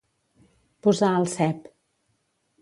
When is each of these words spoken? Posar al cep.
Posar 0.87 1.11
al 1.19 1.29
cep. 1.35 1.71